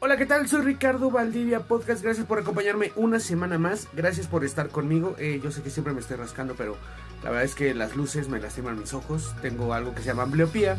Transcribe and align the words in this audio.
Hola, 0.00 0.16
¿qué 0.16 0.26
tal? 0.26 0.48
Soy 0.48 0.62
Ricardo 0.62 1.10
Valdivia 1.10 1.60
Podcast. 1.60 2.02
Gracias 2.02 2.26
por 2.26 2.38
acompañarme 2.40 2.92
una 2.96 3.20
semana 3.20 3.58
más. 3.58 3.88
Gracias 3.92 4.26
por 4.26 4.44
estar 4.44 4.68
conmigo. 4.68 5.14
Eh, 5.18 5.40
yo 5.42 5.52
sé 5.52 5.62
que 5.62 5.70
siempre 5.70 5.92
me 5.92 6.00
estoy 6.00 6.16
rascando, 6.16 6.54
pero 6.56 6.76
la 7.22 7.30
verdad 7.30 7.44
es 7.44 7.54
que 7.54 7.72
las 7.74 7.94
luces 7.94 8.28
me 8.28 8.40
lastiman 8.40 8.80
mis 8.80 8.92
ojos. 8.92 9.34
Tengo 9.40 9.72
algo 9.72 9.94
que 9.94 10.00
se 10.00 10.06
llama 10.06 10.24
ambliopía 10.24 10.76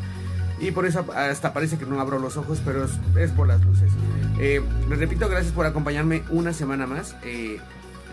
y 0.59 0.71
por 0.71 0.85
eso 0.85 1.05
hasta 1.13 1.53
parece 1.53 1.77
que 1.77 1.85
no 1.85 2.01
abro 2.01 2.19
los 2.19 2.35
ojos, 2.35 2.61
pero 2.65 2.85
es, 2.85 3.31
por 3.31 3.47
las 3.47 3.63
luces. 3.63 3.91
Eh, 4.39 4.61
repito, 4.89 5.29
gracias 5.29 5.53
por 5.53 5.65
acompañarme 5.65 6.23
una 6.29 6.51
semana 6.51 6.85
más. 6.85 7.15
Eh, 7.23 7.59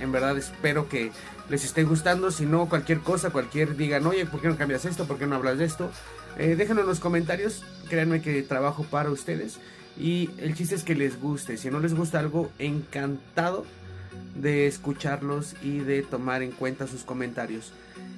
en 0.00 0.12
verdad 0.12 0.36
espero 0.36 0.88
que 0.88 1.12
les 1.48 1.64
esté 1.64 1.84
gustando. 1.84 2.30
Si 2.30 2.46
no, 2.46 2.68
cualquier 2.68 3.00
cosa, 3.00 3.30
cualquier 3.30 3.76
digan, 3.76 4.07
oye, 4.07 4.26
¿por 4.26 4.40
qué 4.40 4.48
no 4.48 4.57
cambias 4.57 4.85
esto? 4.85 5.07
¿Por 5.07 5.18
qué 5.18 5.26
no 5.26 5.36
hablas 5.36 5.58
de 5.58 5.64
esto? 5.64 5.90
Eh, 6.39 6.57
déjenlo 6.57 6.82
en 6.82 6.89
los 6.89 7.00
comentarios. 7.00 7.64
Créanme 7.89 8.22
que 8.22 8.43
trabajo 8.43 8.85
para 8.85 9.11
ustedes. 9.11 9.58
Y 9.99 10.30
el 10.38 10.54
chiste 10.54 10.75
es 10.75 10.85
que 10.85 10.94
les 10.94 11.21
guste. 11.21 11.57
Si 11.57 11.71
no 11.71 11.80
les 11.80 11.94
gusta 11.94 12.18
algo, 12.18 12.50
encantado 12.58 13.64
de 14.35 14.66
escucharlos 14.66 15.54
y 15.62 15.79
de 15.79 16.02
tomar 16.02 16.43
en 16.43 16.50
cuenta 16.50 16.86
sus 16.86 17.04
comentarios. 17.04 17.72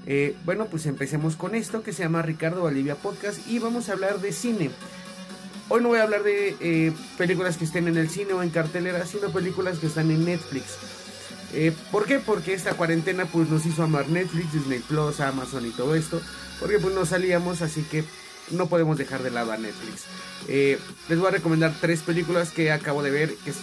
Eh, 0.06 0.34
bueno, 0.44 0.66
pues 0.66 0.86
empecemos 0.86 1.36
con 1.36 1.54
esto 1.54 1.82
que 1.82 1.92
se 1.92 2.04
llama 2.04 2.22
Ricardo 2.22 2.62
Bolivia 2.62 2.94
Podcast 2.94 3.46
y 3.48 3.58
vamos 3.58 3.88
a 3.88 3.92
hablar 3.92 4.20
de 4.20 4.32
cine. 4.32 4.70
Hoy 5.68 5.82
no 5.82 5.88
voy 5.88 5.98
a 5.98 6.04
hablar 6.04 6.22
de 6.22 6.56
eh, 6.60 6.92
películas 7.18 7.56
que 7.56 7.64
estén 7.64 7.88
en 7.88 7.96
el 7.96 8.08
cine 8.08 8.32
o 8.32 8.42
en 8.42 8.50
cartelera, 8.50 9.04
sino 9.04 9.30
películas 9.30 9.78
que 9.78 9.88
están 9.88 10.10
en 10.12 10.24
Netflix. 10.24 10.78
Eh, 11.58 11.72
¿Por 11.90 12.04
qué? 12.04 12.18
Porque 12.18 12.52
esta 12.52 12.74
cuarentena 12.74 13.24
pues 13.24 13.48
nos 13.48 13.64
hizo 13.64 13.82
amar 13.82 14.10
Netflix, 14.10 14.52
Disney 14.52 14.80
Plus, 14.80 15.20
Amazon 15.20 15.64
y 15.64 15.70
todo 15.70 15.94
esto. 15.94 16.20
Porque 16.60 16.78
pues 16.78 16.94
no 16.94 17.06
salíamos, 17.06 17.62
así 17.62 17.82
que 17.82 18.04
no 18.50 18.68
podemos 18.68 18.98
dejar 18.98 19.22
de 19.22 19.30
lado 19.30 19.52
a 19.52 19.56
Netflix. 19.56 20.02
Eh, 20.48 20.78
les 21.08 21.18
voy 21.18 21.28
a 21.28 21.30
recomendar 21.30 21.74
tres 21.80 22.02
películas 22.02 22.50
que 22.50 22.70
acabo 22.70 23.02
de 23.02 23.10
ver 23.10 23.34
que 23.36 23.54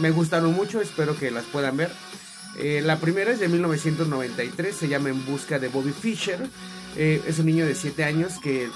me 0.00 0.10
gustaron 0.10 0.54
mucho, 0.54 0.80
espero 0.80 1.14
que 1.14 1.30
las 1.30 1.44
puedan 1.44 1.76
ver. 1.76 1.92
Eh, 2.56 2.80
la 2.82 2.98
primera 2.98 3.30
es 3.32 3.38
de 3.38 3.48
1993, 3.48 4.74
se 4.74 4.88
llama 4.88 5.10
En 5.10 5.24
Busca 5.26 5.58
de 5.58 5.68
Bobby 5.68 5.92
Fischer. 5.92 6.48
Es 6.96 7.38
un 7.38 7.46
niño 7.46 7.66
de 7.66 7.74
7 7.74 8.04
años 8.04 8.34
que 8.42 8.68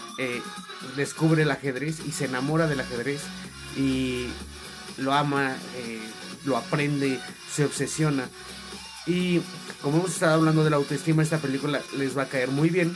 descubre 0.96 1.42
el 1.42 1.50
ajedrez 1.50 2.00
y 2.06 2.12
se 2.12 2.24
enamora 2.24 2.66
del 2.66 2.80
ajedrez 2.80 3.20
y 3.76 4.28
lo 4.96 5.12
ama, 5.12 5.54
lo 6.46 6.56
aprende, 6.56 7.20
se 7.52 7.66
obsesiona. 7.66 8.30
Y 9.06 9.40
como 9.82 9.98
hemos 9.98 10.14
estado 10.14 10.34
hablando 10.34 10.64
de 10.64 10.70
la 10.70 10.76
autoestima, 10.76 11.22
esta 11.22 11.38
película 11.38 11.80
les 11.96 12.16
va 12.16 12.22
a 12.22 12.28
caer 12.28 12.50
muy 12.50 12.70
bien, 12.70 12.92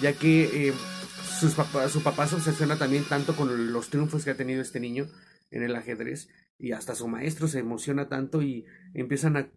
ya 0.00 0.12
que 0.12 0.72
su 1.40 2.02
papá 2.02 2.26
se 2.26 2.36
obsesiona 2.36 2.76
también 2.76 3.04
tanto 3.04 3.34
con 3.34 3.72
los 3.72 3.88
triunfos 3.88 4.24
que 4.24 4.30
ha 4.30 4.36
tenido 4.36 4.62
este 4.62 4.78
niño 4.80 5.08
en 5.50 5.62
el 5.62 5.74
ajedrez 5.74 6.28
y 6.58 6.72
hasta 6.72 6.94
su 6.94 7.08
maestro 7.08 7.48
se 7.48 7.58
emociona 7.60 8.08
tanto 8.08 8.42
y 8.42 8.66
empiezan 8.94 9.36
a 9.36 9.50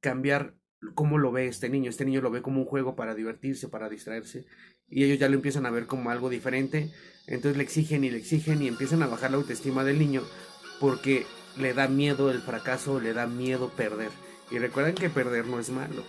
cambiar 0.00 0.54
cómo 0.94 1.18
lo 1.18 1.32
ve 1.32 1.46
este 1.46 1.68
niño. 1.68 1.90
Este 1.90 2.04
niño 2.04 2.20
lo 2.20 2.30
ve 2.30 2.42
como 2.42 2.60
un 2.60 2.66
juego 2.66 2.96
para 2.96 3.14
divertirse, 3.14 3.68
para 3.68 3.88
distraerse 3.88 4.46
y 4.88 5.04
ellos 5.04 5.18
ya 5.18 5.28
lo 5.28 5.34
empiezan 5.34 5.66
a 5.66 5.70
ver 5.70 5.86
como 5.86 6.10
algo 6.10 6.30
diferente. 6.30 6.90
Entonces 7.26 7.56
le 7.58 7.64
exigen 7.64 8.04
y 8.04 8.10
le 8.10 8.18
exigen 8.18 8.62
y 8.62 8.68
empiezan 8.68 9.02
a 9.02 9.06
bajar 9.06 9.30
la 9.30 9.36
autoestima 9.36 9.84
del 9.84 9.98
niño 9.98 10.22
porque 10.80 11.26
le 11.58 11.74
da 11.74 11.88
miedo 11.88 12.30
el 12.30 12.40
fracaso, 12.40 13.00
le 13.00 13.12
da 13.12 13.26
miedo 13.26 13.70
perder. 13.70 14.10
Y 14.50 14.58
recuerden 14.58 14.94
que 14.94 15.10
perder 15.10 15.46
no 15.46 15.58
es 15.58 15.70
malo. 15.70 16.02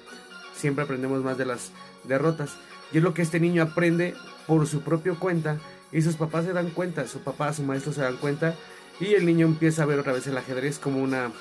Siempre 0.56 0.84
aprendemos 0.84 1.24
más 1.24 1.38
de 1.38 1.46
las 1.46 1.72
derrotas. 2.04 2.52
Y 2.92 2.98
es 2.98 3.04
lo 3.04 3.14
que 3.14 3.22
este 3.22 3.40
niño 3.40 3.64
aprende 3.64 4.16
por 4.48 4.66
su 4.68 4.82
propio 4.82 5.20
cuenta 5.20 5.58
y 5.92 6.02
sus 6.02 6.16
papás 6.16 6.46
se 6.46 6.54
dan 6.54 6.70
cuenta, 6.70 7.08
su 7.08 7.20
papá, 7.20 7.54
su 7.54 7.64
maestro 7.64 7.94
se 7.94 8.02
dan 8.02 8.18
cuenta 8.18 8.56
y 9.00 9.14
el 9.14 9.26
niño 9.26 9.46
empieza 9.46 9.84
a 9.84 9.86
ver 9.86 10.00
otra 10.00 10.14
vez 10.14 10.28
el 10.28 10.38
ajedrez 10.38 10.80
como 10.80 11.02
una 11.02 11.32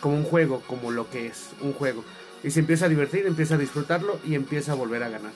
como 0.00 0.16
un 0.16 0.24
juego, 0.24 0.62
como 0.66 0.90
lo 0.90 1.08
que 1.08 1.26
es, 1.26 1.48
un 1.62 1.72
juego. 1.72 2.04
Y 2.42 2.50
se 2.50 2.60
empieza 2.60 2.84
a 2.84 2.88
divertir, 2.90 3.24
empieza 3.26 3.54
a 3.54 3.58
disfrutarlo 3.58 4.20
y 4.22 4.34
empieza 4.34 4.72
a 4.72 4.74
volver 4.74 5.02
a 5.02 5.08
ganar. 5.08 5.32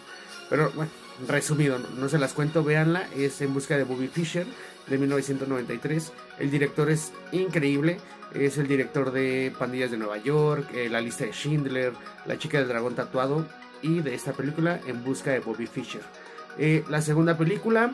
Pero 0.51 0.71
bueno, 0.75 0.91
resumido, 1.27 1.79
no, 1.79 2.09
se 2.09 2.19
las 2.19 2.33
cuento, 2.33 2.63
véanla, 2.63 3.09
es 3.17 3.41
En 3.41 3.55
busca 3.55 3.77
de 3.77 3.85
Bobby 3.85 4.09
Fischer 4.09 4.47
de 4.87 4.99
1993. 4.99 6.13
El 6.39 6.51
director 6.51 6.91
es 6.91 7.13
increíble, 7.33 7.99
es 8.35 8.59
el 8.59 8.69
director 8.69 9.11
de 9.13 9.53
Pandillas 9.59 9.91
de 9.91 9.97
Nueva 9.97 10.19
York, 10.19 10.69
eh, 10.75 10.89
La 10.89 11.01
lista 11.01 11.25
de 11.25 11.33
Schindler, 11.33 11.93
La 12.27 12.39
chica 12.39 12.59
del 12.59 12.69
dragón 12.69 12.95
tatuado 12.95 13.47
y 13.83 14.01
de 14.01 14.15
esta 14.15 14.33
película 14.33 14.81
En 14.87 15.05
busca 15.05 15.31
de 15.33 15.41
Bobby 15.41 15.67
Fischer. 15.67 16.03
Eh, 16.59 16.85
la 16.89 17.03
segunda 17.03 17.37
película 17.37 17.93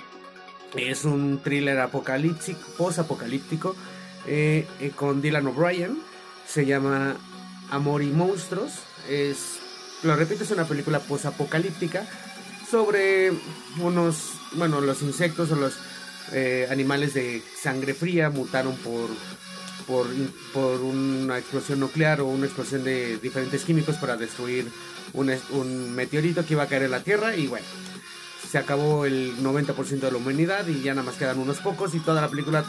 es 0.77 1.05
un 1.05 1.41
thriller 1.43 1.79
apocalíptico, 1.79 2.61
post-apocalíptico 2.77 3.77
eh, 4.27 4.67
con 4.97 5.23
Dylan 5.23 5.47
O'Brien. 5.47 5.99
Se 6.47 6.67
llama 6.67 7.17
Amor 7.71 8.03
y 8.03 8.11
Monstruos. 8.11 8.81
Es, 9.09 9.59
lo 10.03 10.17
repito, 10.17 10.45
es 10.45 10.51
una 10.51 10.65
película 10.65 10.99
post-apocalíptica 10.99 12.07
sobre 12.71 13.33
unos, 13.81 14.33
bueno, 14.53 14.81
los 14.81 15.03
insectos 15.03 15.51
o 15.53 15.57
los 15.57 15.75
animales 16.71 17.15
de 17.15 17.43
sangre 17.63 17.95
fría 17.95 18.31
mutaron 18.31 18.77
por, 18.79 19.09
por, 19.87 20.07
por, 20.53 20.81
una 20.81 21.39
explosión 21.39 21.79
nuclear 21.81 22.21
o 22.21 22.27
una 22.27 22.47
explosión 22.47 22.83
de 22.83 23.19
diferentes 23.19 23.63
químicos 23.65 23.97
para 23.97 24.17
destruir 24.17 24.67
un, 25.13 25.33
un 25.51 25.95
meteorito 25.95 26.45
que 26.45 26.55
iba 26.55 26.65
a 26.65 26.67
caer 26.67 26.85
en 26.85 26.91
la 26.91 27.05
Tierra 27.05 27.37
y 27.37 27.47
bueno, 27.47 27.67
se 28.51 28.59
acabó 28.59 29.05
el 29.05 29.37
90% 29.39 29.99
de 29.99 30.11
la 30.13 30.17
humanidad 30.17 30.67
y 30.69 30.83
ya 30.83 30.95
nada 30.95 31.07
más 31.07 31.17
quedan 31.17 31.39
unos 31.39 31.59
pocos 31.59 31.95
y 31.95 32.01
toda 32.01 32.21
la 32.21 32.29
película 32.29 32.65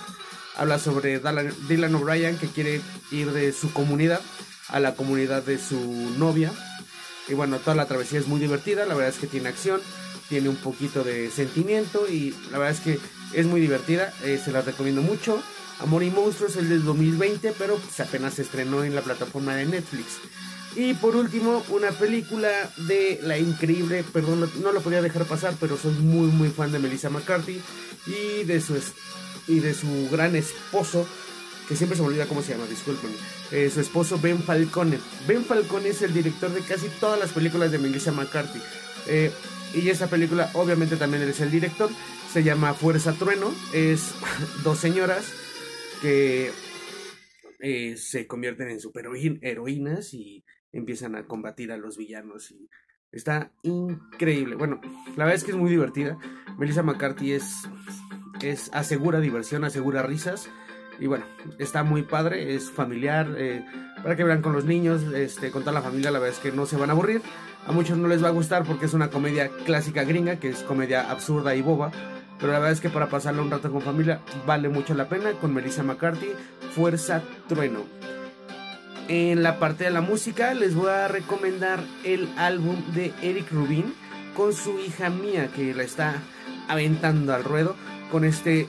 habla 0.57 0.79
sobre 0.79 1.19
Dylan 1.67 1.95
O'Brien 1.95 2.37
que 2.37 2.47
quiere 2.47 2.81
ir 3.11 3.31
de 3.31 3.51
su 3.51 3.71
comunidad 3.71 4.21
a 4.69 4.79
la 4.79 4.95
comunidad 4.95 5.43
de 5.43 5.59
su 5.59 5.79
novia. 6.17 6.51
Y 7.27 7.33
bueno, 7.33 7.59
toda 7.59 7.75
la 7.75 7.87
travesía 7.87 8.19
es 8.19 8.27
muy 8.27 8.39
divertida, 8.39 8.85
la 8.85 8.93
verdad 8.93 9.13
es 9.13 9.19
que 9.19 9.27
tiene 9.27 9.49
acción, 9.49 9.81
tiene 10.29 10.49
un 10.49 10.57
poquito 10.57 11.03
de 11.03 11.31
sentimiento 11.31 12.07
y 12.07 12.35
la 12.51 12.59
verdad 12.59 12.75
es 12.75 12.81
que 12.81 12.99
es 13.33 13.45
muy 13.45 13.61
divertida, 13.61 14.13
eh, 14.23 14.39
se 14.43 14.51
la 14.51 14.61
recomiendo 14.61 15.01
mucho. 15.01 15.41
Amor 15.79 16.03
y 16.03 16.09
Monstruos 16.09 16.55
es 16.55 16.69
del 16.69 16.85
2020, 16.85 17.53
pero 17.57 17.75
pues 17.75 17.99
apenas 17.99 18.35
se 18.35 18.43
estrenó 18.43 18.83
en 18.83 18.95
la 18.95 19.01
plataforma 19.01 19.55
de 19.55 19.65
Netflix. 19.65 20.19
Y 20.75 20.93
por 20.93 21.15
último, 21.15 21.63
una 21.69 21.91
película 21.91 22.49
de 22.87 23.19
la 23.23 23.37
increíble, 23.37 24.03
perdón, 24.11 24.49
no 24.61 24.71
lo 24.71 24.81
podía 24.81 25.01
dejar 25.01 25.25
pasar, 25.25 25.53
pero 25.59 25.77
soy 25.77 25.93
muy 25.93 26.27
muy 26.27 26.49
fan 26.49 26.71
de 26.71 26.79
Melissa 26.79 27.09
McCarthy 27.09 27.61
y 28.07 28.43
de 28.43 28.59
su 28.59 28.77
y 29.47 29.59
de 29.59 29.73
su 29.73 30.09
gran 30.11 30.35
esposo, 30.35 31.07
que 31.67 31.75
siempre 31.75 31.95
se 31.95 32.01
me 32.01 32.09
olvida 32.09 32.27
cómo 32.27 32.41
se 32.41 32.53
llama, 32.53 32.65
disculpen. 32.67 33.11
Eh, 33.51 33.69
su 33.69 33.81
esposo 33.81 34.19
Ben 34.19 34.41
Falcone. 34.41 34.99
Ben 35.27 35.43
Falcone 35.43 35.89
es 35.89 36.01
el 36.01 36.13
director 36.13 36.51
de 36.51 36.61
casi 36.61 36.87
todas 36.99 37.19
las 37.19 37.31
películas 37.31 37.71
de 37.71 37.79
Melissa 37.79 38.11
McCarthy. 38.11 38.59
Eh, 39.07 39.31
y 39.73 39.89
esa 39.89 40.09
película, 40.09 40.49
obviamente, 40.53 40.95
también 40.95 41.23
es 41.23 41.39
el 41.39 41.51
director. 41.51 41.89
Se 42.31 42.43
llama 42.43 42.73
Fuerza 42.73 43.13
Trueno. 43.13 43.53
Es 43.73 44.13
dos 44.63 44.79
señoras 44.79 45.33
que 46.01 46.51
eh, 47.59 47.97
se 47.97 48.27
convierten 48.27 48.69
en 48.69 48.79
super 48.79 49.05
heroínas 49.41 50.13
y 50.13 50.43
empiezan 50.71 51.15
a 51.15 51.25
combatir 51.25 51.71
a 51.71 51.77
los 51.77 51.97
villanos 51.97 52.53
está 53.15 53.51
increíble. 53.63 54.55
Bueno, 54.55 54.81
la 55.15 55.23
verdad 55.23 55.35
es 55.35 55.43
que 55.43 55.51
es 55.51 55.57
muy 55.57 55.71
divertida. 55.71 56.17
Melissa 56.57 56.83
McCarthy 56.83 57.31
es, 57.31 57.67
es 58.41 58.69
asegura 58.73 59.19
diversión, 59.21 59.63
asegura 59.63 60.03
risas. 60.03 60.49
Y 60.99 61.07
bueno, 61.07 61.25
está 61.59 61.83
muy 61.83 62.03
padre, 62.03 62.55
es 62.55 62.71
familiar, 62.71 63.35
eh, 63.37 63.65
para 64.01 64.15
que 64.15 64.23
vean 64.23 64.41
con 64.41 64.53
los 64.53 64.65
niños, 64.65 65.01
este, 65.13 65.51
con 65.51 65.63
toda 65.63 65.73
la 65.73 65.81
familia, 65.81 66.11
la 66.11 66.19
verdad 66.19 66.35
es 66.35 66.41
que 66.41 66.51
no 66.51 66.65
se 66.65 66.77
van 66.77 66.89
a 66.89 66.93
aburrir. 66.93 67.21
A 67.67 67.71
muchos 67.71 67.97
no 67.97 68.07
les 68.07 68.23
va 68.23 68.27
a 68.27 68.31
gustar 68.31 68.63
porque 68.63 68.85
es 68.85 68.93
una 68.93 69.09
comedia 69.09 69.49
clásica 69.65 70.03
gringa, 70.03 70.37
que 70.37 70.49
es 70.49 70.59
comedia 70.59 71.09
absurda 71.09 71.55
y 71.55 71.61
boba. 71.61 71.91
Pero 72.39 72.51
la 72.51 72.59
verdad 72.59 72.73
es 72.73 72.81
que 72.81 72.89
para 72.89 73.09
pasarle 73.09 73.41
un 73.41 73.49
rato 73.49 73.71
con 73.71 73.81
familia 73.81 74.21
vale 74.45 74.69
mucho 74.69 74.93
la 74.93 75.09
pena. 75.09 75.31
Con 75.33 75.53
Melissa 75.53 75.83
McCarthy, 75.83 76.29
Fuerza 76.75 77.23
Trueno. 77.47 77.85
En 79.07 79.43
la 79.43 79.59
parte 79.59 79.85
de 79.85 79.91
la 79.91 80.01
música 80.01 80.53
les 80.53 80.75
voy 80.75 80.89
a 80.89 81.07
recomendar 81.07 81.79
el 82.03 82.27
álbum 82.37 82.75
de 82.93 83.13
Eric 83.21 83.51
Rubin 83.51 83.93
con 84.35 84.53
su 84.53 84.79
hija 84.79 85.09
mía 85.09 85.49
que 85.55 85.73
la 85.73 85.83
está 85.83 86.15
aventando 86.67 87.33
al 87.33 87.43
ruedo 87.43 87.75
con 88.11 88.25
este 88.25 88.67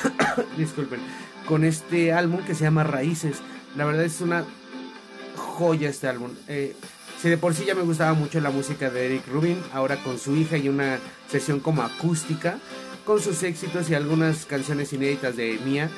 disculpen 0.56 1.00
con 1.46 1.64
este 1.64 2.12
álbum 2.12 2.44
que 2.44 2.54
se 2.54 2.64
llama 2.64 2.84
Raíces 2.84 3.38
la 3.76 3.84
verdad 3.84 4.04
es 4.04 4.20
una 4.20 4.44
joya 5.36 5.88
este 5.88 6.08
álbum 6.08 6.30
eh, 6.48 6.74
si 7.20 7.28
de 7.28 7.38
por 7.38 7.54
sí 7.54 7.64
ya 7.64 7.74
me 7.74 7.82
gustaba 7.82 8.14
mucho 8.14 8.40
la 8.40 8.50
música 8.50 8.90
de 8.90 9.06
Eric 9.06 9.28
Rubin 9.28 9.58
ahora 9.72 9.96
con 9.96 10.18
su 10.18 10.36
hija 10.36 10.56
y 10.56 10.68
una 10.68 10.98
sesión 11.28 11.60
como 11.60 11.82
acústica 11.82 12.58
con 13.04 13.20
sus 13.20 13.42
éxitos 13.42 13.90
y 13.90 13.94
algunas 13.94 14.46
canciones 14.46 14.92
inéditas 14.92 15.36
de 15.36 15.58
Mía 15.64 15.90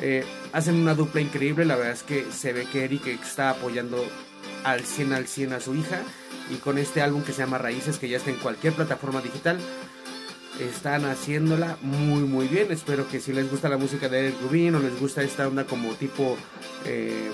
eh, 0.00 0.24
hacen 0.52 0.74
una 0.74 0.94
dupla 0.94 1.20
increíble, 1.20 1.64
la 1.64 1.76
verdad 1.76 1.92
es 1.92 2.02
que 2.02 2.26
se 2.32 2.52
ve 2.52 2.66
que 2.66 2.84
Eric 2.84 3.06
está 3.06 3.50
apoyando 3.50 4.04
al 4.64 4.80
100 4.80 5.12
al 5.12 5.28
100 5.28 5.52
a 5.52 5.60
su 5.60 5.76
hija 5.76 6.02
y 6.50 6.56
con 6.56 6.78
este 6.78 7.02
álbum 7.02 7.22
que 7.22 7.32
se 7.32 7.38
llama 7.38 7.58
Raíces, 7.58 7.98
que 7.98 8.08
ya 8.08 8.16
está 8.16 8.30
en 8.30 8.36
cualquier 8.36 8.72
plataforma 8.72 9.20
digital. 9.20 9.58
Están 10.68 11.04
haciéndola 11.04 11.76
muy 11.82 12.22
muy 12.22 12.46
bien. 12.46 12.70
Espero 12.70 13.08
que 13.08 13.20
si 13.20 13.32
les 13.32 13.50
gusta 13.50 13.68
la 13.68 13.76
música 13.76 14.08
de 14.08 14.28
Eric 14.28 14.40
Rubin 14.42 14.74
o 14.76 14.80
les 14.80 14.98
gusta 14.98 15.22
esta 15.22 15.48
onda 15.48 15.64
como 15.64 15.94
tipo 15.94 16.36
eh, 16.84 17.30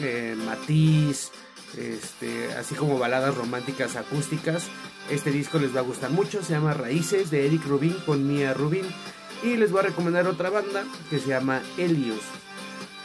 eh, 0.00 0.36
Matiz, 0.44 1.30
este, 1.76 2.52
así 2.54 2.74
como 2.74 2.98
baladas 2.98 3.34
románticas 3.34 3.96
acústicas, 3.96 4.64
este 5.10 5.30
disco 5.30 5.58
les 5.58 5.74
va 5.74 5.80
a 5.80 5.84
gustar 5.84 6.10
mucho. 6.10 6.42
Se 6.42 6.52
llama 6.52 6.74
Raíces 6.74 7.30
de 7.30 7.46
Eric 7.46 7.64
Rubin 7.66 7.96
con 8.04 8.26
Mia 8.26 8.54
Rubin. 8.54 8.84
Y 9.42 9.56
les 9.56 9.72
voy 9.72 9.80
a 9.80 9.88
recomendar 9.88 10.26
otra 10.26 10.50
banda 10.50 10.84
que 11.10 11.18
se 11.18 11.28
llama 11.28 11.62
Helios. 11.76 12.22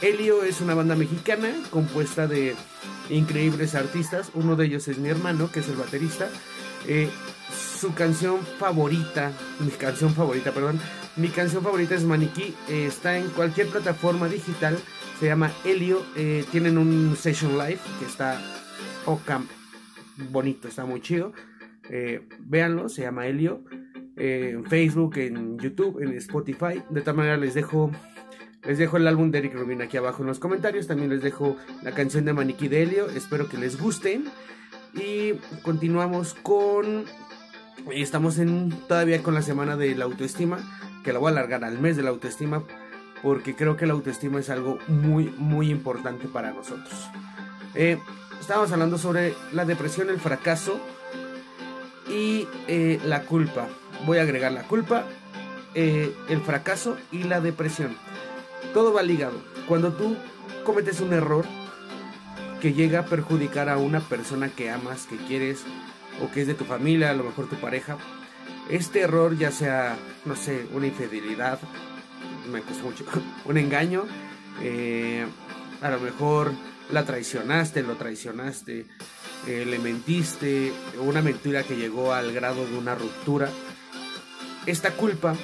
Helio 0.00 0.44
es 0.44 0.60
una 0.60 0.74
banda 0.74 0.94
mexicana 0.94 1.52
compuesta 1.70 2.28
de 2.28 2.54
increíbles 3.10 3.74
artistas. 3.74 4.30
Uno 4.34 4.54
de 4.54 4.66
ellos 4.66 4.86
es 4.86 4.98
mi 4.98 5.08
hermano, 5.08 5.50
que 5.50 5.60
es 5.60 5.68
el 5.68 5.76
baterista. 5.76 6.28
Eh, 6.86 7.10
su 7.78 7.94
canción 7.94 8.40
favorita, 8.58 9.32
mi 9.60 9.70
canción 9.70 10.12
favorita, 10.12 10.52
perdón, 10.52 10.80
mi 11.16 11.28
canción 11.28 11.62
favorita 11.62 11.94
es 11.94 12.04
Maniquí. 12.04 12.54
Eh, 12.68 12.86
está 12.86 13.16
en 13.16 13.28
cualquier 13.28 13.68
plataforma 13.68 14.28
digital. 14.28 14.76
Se 15.20 15.26
llama 15.26 15.52
Helio. 15.64 16.02
Eh, 16.16 16.44
tienen 16.50 16.76
un 16.78 17.16
session 17.16 17.56
live 17.56 17.78
que 17.98 18.06
está 18.06 18.40
Ocam 19.06 19.46
bonito, 20.30 20.66
está 20.68 20.84
muy 20.84 21.00
chido. 21.00 21.32
véanlo, 22.40 22.88
se 22.88 23.02
llama 23.02 23.26
Helio. 23.26 23.64
en 24.16 24.64
Facebook, 24.64 25.16
en 25.18 25.58
YouTube, 25.58 26.02
en 26.02 26.12
Spotify. 26.14 26.82
De 26.90 27.00
tal 27.02 27.14
manera 27.14 27.36
les 27.36 27.54
dejo 27.54 27.92
les 28.64 28.78
dejo 28.78 28.96
el 28.96 29.06
álbum 29.06 29.30
de 29.30 29.38
Eric 29.38 29.54
Rubin 29.54 29.82
aquí 29.82 29.96
abajo 29.96 30.22
en 30.22 30.28
los 30.28 30.40
comentarios. 30.40 30.88
También 30.88 31.10
les 31.10 31.22
dejo 31.22 31.56
la 31.82 31.92
canción 31.92 32.24
de 32.24 32.32
Maniquí 32.32 32.66
de 32.66 32.82
Helio. 32.82 33.08
Espero 33.08 33.48
que 33.48 33.56
les 33.56 33.80
gusten. 33.80 34.24
Y 34.94 35.34
continuamos 35.62 36.34
con. 36.34 37.04
Estamos 37.92 38.38
en 38.38 38.70
todavía 38.88 39.22
con 39.22 39.34
la 39.34 39.42
semana 39.42 39.76
de 39.76 39.94
la 39.94 40.04
autoestima. 40.04 40.58
Que 41.04 41.12
la 41.12 41.18
voy 41.18 41.28
a 41.28 41.32
alargar 41.32 41.64
al 41.64 41.78
mes 41.78 41.96
de 41.96 42.02
la 42.02 42.10
autoestima. 42.10 42.62
Porque 43.22 43.54
creo 43.54 43.76
que 43.76 43.86
la 43.86 43.94
autoestima 43.94 44.38
es 44.40 44.50
algo 44.50 44.78
muy, 44.86 45.34
muy 45.36 45.70
importante 45.70 46.28
para 46.28 46.52
nosotros. 46.52 46.94
Eh, 47.74 47.98
estábamos 48.40 48.70
hablando 48.72 48.98
sobre 48.98 49.34
la 49.52 49.64
depresión, 49.64 50.10
el 50.10 50.20
fracaso 50.20 50.80
y 52.08 52.46
eh, 52.68 53.00
la 53.04 53.22
culpa. 53.22 53.66
Voy 54.06 54.18
a 54.18 54.22
agregar 54.22 54.52
la 54.52 54.62
culpa, 54.62 55.04
eh, 55.74 56.14
el 56.28 56.40
fracaso 56.40 56.96
y 57.10 57.24
la 57.24 57.40
depresión 57.40 57.96
todo 58.72 58.92
va 58.92 59.02
ligado. 59.02 59.40
Cuando 59.66 59.92
tú 59.92 60.16
cometes 60.64 61.00
un 61.00 61.12
error 61.12 61.44
que 62.60 62.72
llega 62.72 63.00
a 63.00 63.04
perjudicar 63.06 63.68
a 63.68 63.78
una 63.78 64.00
persona 64.00 64.48
que 64.48 64.70
amas, 64.70 65.06
que 65.06 65.16
quieres, 65.16 65.64
o 66.22 66.30
que 66.30 66.42
es 66.42 66.46
de 66.46 66.54
tu 66.54 66.64
familia, 66.64 67.10
a 67.10 67.14
lo 67.14 67.24
mejor 67.24 67.48
tu 67.48 67.56
pareja, 67.56 67.96
este 68.70 69.00
error 69.00 69.36
ya 69.36 69.50
sea, 69.50 69.96
no 70.24 70.36
sé, 70.36 70.66
una 70.72 70.86
infidelidad, 70.86 71.58
me 72.50 72.60
costó 72.62 72.84
mucho, 72.84 73.04
un 73.44 73.58
engaño, 73.58 74.04
eh, 74.62 75.26
a 75.80 75.90
lo 75.90 76.00
mejor 76.00 76.52
la 76.90 77.04
traicionaste, 77.04 77.82
lo 77.82 77.96
traicionaste, 77.96 78.86
eh, 79.46 79.64
le 79.66 79.78
mentiste, 79.78 80.72
una 81.00 81.22
mentira 81.22 81.62
que 81.62 81.76
llegó 81.76 82.12
al 82.12 82.32
grado 82.32 82.66
de 82.66 82.76
una 82.76 82.94
ruptura. 82.94 83.50
Esta 84.66 84.92
culpa 84.92 85.34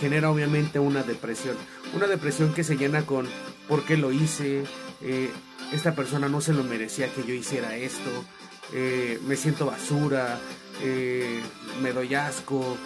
genera 0.00 0.30
obviamente 0.30 0.78
una 0.78 1.02
depresión. 1.02 1.56
Una 1.94 2.06
depresión 2.06 2.52
que 2.52 2.64
se 2.64 2.76
llena 2.76 3.06
con 3.06 3.28
¿por 3.68 3.84
qué 3.84 3.96
lo 3.96 4.12
hice? 4.12 4.64
Eh, 5.00 5.30
esta 5.72 5.94
persona 5.94 6.28
no 6.28 6.40
se 6.40 6.52
lo 6.52 6.64
merecía 6.64 7.12
que 7.12 7.24
yo 7.24 7.34
hiciera 7.34 7.76
esto. 7.76 8.24
Eh, 8.72 9.20
me 9.26 9.36
siento 9.36 9.66
basura. 9.66 10.38
Eh, 10.82 11.40
me 11.82 11.92
doy 11.92 12.14
asco. 12.14 12.76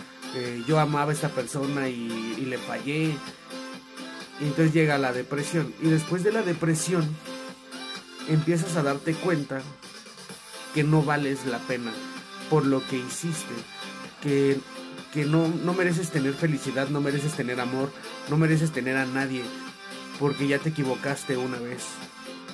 yo 0.67 0.79
amaba 0.79 1.13
a 1.13 1.15
esta 1.15 1.31
persona 1.31 1.89
y, 1.89 2.37
y 2.39 2.45
le 2.47 2.59
fallé. 2.59 3.15
Y 4.41 4.45
entonces 4.45 4.73
llega 4.73 4.99
la 4.99 5.13
depresión. 5.13 5.75
Y 5.81 5.89
después 5.89 6.23
de 6.23 6.33
la 6.33 6.43
depresión 6.43 7.07
empiezas 8.29 8.77
a 8.77 8.83
darte 8.83 9.15
cuenta 9.15 9.63
que 10.75 10.85
no 10.85 11.03
vales 11.03 11.47
la 11.47 11.59
pena 11.59 11.93
por 12.51 12.67
lo 12.67 12.87
que 12.87 12.97
hiciste. 12.99 13.55
Que 14.23 14.59
que 15.13 15.25
no, 15.25 15.49
no 15.49 15.73
mereces 15.73 16.11
tener 16.11 16.35
felicidad, 16.35 16.89
no 16.89 17.01
mereces 17.01 17.33
tener 17.33 17.61
amor, 17.61 17.91
no 18.29 18.37
mereces 18.37 18.73
tener 18.73 18.97
a 18.97 19.07
nadie, 19.07 19.43
porque 20.19 20.47
ya 20.47 20.59
te 20.59 20.71
equivocaste 20.71 21.37
una 21.37 21.59
vez. 21.59 21.85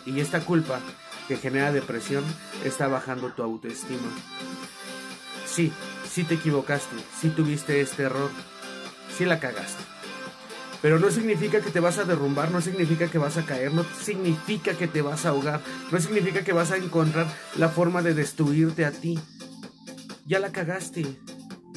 Y 0.06 0.20
esta 0.20 0.40
culpa 0.40 0.80
que 1.28 1.36
genera 1.36 1.72
depresión 1.72 2.24
está 2.64 2.88
bajando 2.88 3.32
tu 3.32 3.42
autoestima. 3.42 4.08
Sí, 5.46 5.72
sí 6.10 6.24
te 6.24 6.34
equivocaste, 6.34 6.96
sí 7.20 7.28
tuviste 7.30 7.80
este 7.80 8.04
error, 8.04 8.30
sí 9.16 9.24
la 9.24 9.40
cagaste. 9.40 9.82
Pero 10.82 10.98
no 10.98 11.10
significa 11.10 11.60
que 11.60 11.70
te 11.70 11.80
vas 11.80 11.98
a 11.98 12.04
derrumbar, 12.04 12.50
no 12.50 12.60
significa 12.60 13.08
que 13.08 13.16
vas 13.16 13.38
a 13.38 13.46
caer, 13.46 13.72
no 13.72 13.84
significa 14.02 14.76
que 14.76 14.86
te 14.86 15.00
vas 15.00 15.24
a 15.24 15.30
ahogar, 15.30 15.62
no 15.90 15.98
significa 15.98 16.44
que 16.44 16.52
vas 16.52 16.72
a 16.72 16.76
encontrar 16.76 17.26
la 17.56 17.70
forma 17.70 18.02
de 18.02 18.12
destruirte 18.12 18.84
a 18.84 18.90
ti. 18.90 19.18
Ya 20.26 20.40
la 20.40 20.52
cagaste, 20.52 21.06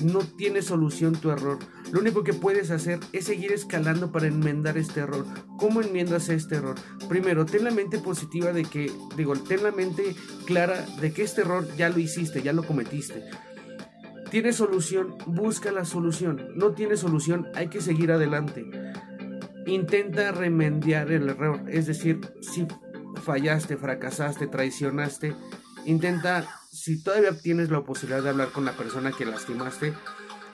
no 0.04 0.20
tiene 0.20 0.62
solución 0.62 1.14
tu 1.14 1.32
error. 1.32 1.60
Lo 1.92 2.02
único 2.02 2.24
que 2.24 2.34
puedes 2.34 2.70
hacer 2.72 3.00
es 3.14 3.26
seguir 3.26 3.52
escalando 3.54 4.12
para 4.12 4.28
enmendar 4.28 4.78
este 4.78 5.02
error. 5.02 5.26
¿Cómo 5.58 5.82
enmiendas 5.82 6.28
este 6.30 6.56
error? 6.56 6.76
Primero, 7.08 7.46
ten 7.46 7.64
la 7.64 7.72
mente 7.72 7.98
positiva 8.00 8.52
de 8.52 8.64
que, 8.64 8.92
digo, 9.16 9.34
ten 9.36 9.64
la 9.64 9.72
mente 9.72 10.16
clara 10.46 10.86
de 11.00 11.14
que 11.14 11.24
este 11.24 11.42
error 11.42 11.68
ya 11.78 11.90
lo 11.90 12.00
hiciste, 12.00 12.42
ya 12.42 12.52
lo 12.52 12.64
cometiste. 12.64 13.24
¿Tiene 14.30 14.52
solución? 14.52 15.16
Busca 15.26 15.72
la 15.72 15.86
solución. 15.86 16.50
No 16.56 16.74
tiene 16.74 16.98
solución, 16.98 17.48
hay 17.56 17.70
que 17.70 17.80
seguir 17.80 18.12
adelante. 18.12 18.66
Intenta 19.66 20.32
remediar 20.34 21.12
el 21.12 21.30
error. 21.30 21.62
Es 21.70 21.88
decir, 21.88 22.20
si 22.42 22.68
fallaste, 23.24 23.78
fracasaste, 23.78 24.48
traicionaste, 24.48 25.36
intenta 25.86 26.46
si 26.72 27.02
todavía 27.02 27.38
tienes 27.38 27.70
la 27.70 27.84
posibilidad 27.84 28.22
de 28.22 28.30
hablar 28.30 28.50
con 28.50 28.66
la 28.66 28.74
persona 28.74 29.12
que 29.12 29.26
lastimaste, 29.26 29.94